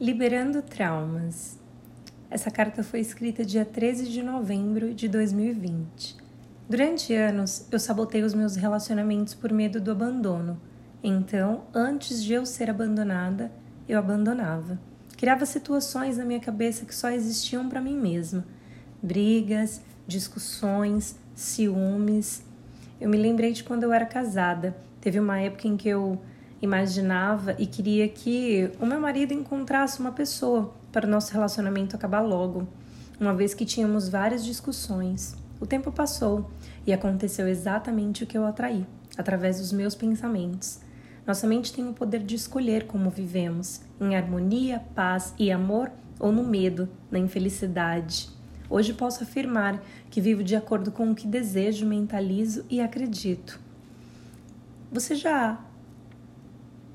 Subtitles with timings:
[0.00, 1.58] Liberando Traumas.
[2.30, 6.16] Essa carta foi escrita dia 13 de novembro de 2020.
[6.66, 10.58] Durante anos, eu sabotei os meus relacionamentos por medo do abandono.
[11.04, 13.52] Então, antes de eu ser abandonada,
[13.86, 14.80] eu abandonava.
[15.18, 18.46] Criava situações na minha cabeça que só existiam para mim mesma.
[19.02, 22.42] Brigas, discussões, ciúmes.
[22.98, 24.74] Eu me lembrei de quando eu era casada.
[24.98, 26.18] Teve uma época em que eu
[26.60, 32.20] imaginava e queria que o meu marido encontrasse uma pessoa para o nosso relacionamento acabar
[32.20, 32.68] logo,
[33.18, 35.36] uma vez que tínhamos várias discussões.
[35.60, 36.50] O tempo passou
[36.86, 38.86] e aconteceu exatamente o que eu atraí,
[39.16, 40.80] através dos meus pensamentos.
[41.26, 46.32] Nossa mente tem o poder de escolher como vivemos, em harmonia, paz e amor ou
[46.32, 48.28] no medo, na infelicidade.
[48.68, 53.60] Hoje posso afirmar que vivo de acordo com o que desejo, mentalizo e acredito.
[54.92, 55.58] Você já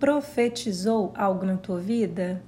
[0.05, 2.39] profetizou algo na tua vida?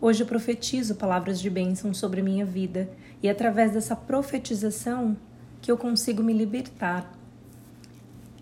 [0.00, 2.90] Hoje eu profetizo palavras de bênção sobre minha vida
[3.22, 5.16] e é através dessa profetização
[5.62, 7.08] que eu consigo me libertar.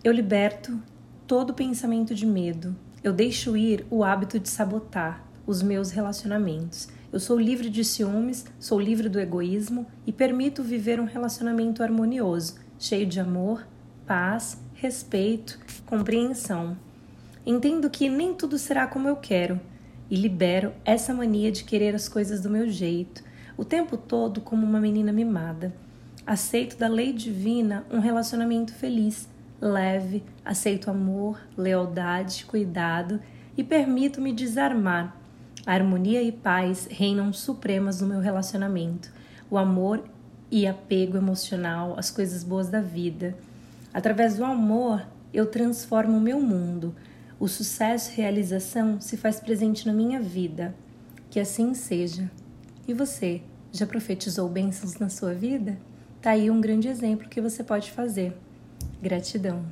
[0.03, 0.81] Eu liberto
[1.27, 2.75] todo pensamento de medo.
[3.05, 6.89] Eu deixo ir o hábito de sabotar os meus relacionamentos.
[7.13, 12.55] Eu sou livre de ciúmes, sou livre do egoísmo e permito viver um relacionamento harmonioso,
[12.79, 13.69] cheio de amor,
[14.07, 16.79] paz, respeito, compreensão.
[17.47, 19.61] Entendo que nem tudo será como eu quero
[20.11, 23.23] e libero essa mania de querer as coisas do meu jeito,
[23.57, 25.75] o tempo todo como uma menina mimada.
[26.27, 29.29] Aceito da lei divina um relacionamento feliz,
[29.61, 33.21] leve, aceito amor, lealdade, cuidado
[33.57, 35.17] e permito-me desarmar.
[35.67, 39.11] A harmonia e paz reinam supremas no meu relacionamento.
[39.51, 40.05] O amor
[40.51, 43.37] e apego emocional, as coisas boas da vida.
[43.93, 46.95] Através do amor, eu transformo o meu mundo,
[47.41, 50.75] o sucesso e realização se faz presente na minha vida.
[51.31, 52.31] Que assim seja.
[52.87, 55.79] E você, já profetizou bênçãos na sua vida?
[56.21, 58.37] Tá aí um grande exemplo que você pode fazer.
[59.01, 59.65] Gratidão.